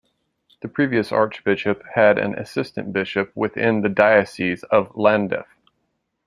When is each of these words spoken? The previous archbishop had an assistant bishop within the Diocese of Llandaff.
The 0.63 0.67
previous 0.67 1.11
archbishop 1.11 1.83
had 1.93 2.17
an 2.17 2.33
assistant 2.33 2.91
bishop 2.91 3.31
within 3.37 3.81
the 3.81 3.89
Diocese 3.89 4.63
of 4.63 4.89
Llandaff. 4.95 5.45